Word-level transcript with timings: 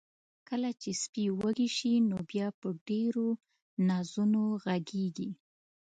کله 0.49 0.69
چې 0.81 0.89
سپی 1.01 1.25
وږي 1.39 1.69
شي، 1.77 1.93
نو 2.09 2.17
بیا 2.29 2.47
په 2.59 2.67
ډیرو 2.87 3.27
نازونو 3.87 4.43
غږیږي. 4.63 5.29